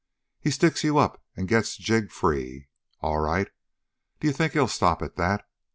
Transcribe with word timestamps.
He 0.39 0.49
sticks 0.49 0.83
you 0.83 0.97
up 0.97 1.21
and 1.37 1.47
gets 1.47 1.77
Jig 1.77 2.09
free. 2.09 2.69
All 3.01 3.19
right! 3.19 3.49
D'you 4.19 4.31
think 4.33 4.53
he'll 4.53 4.67
stop 4.67 5.03
at 5.03 5.15
that? 5.17 5.47